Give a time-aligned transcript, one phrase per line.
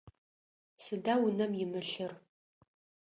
[0.83, 2.13] Сыда унэм имылъыр?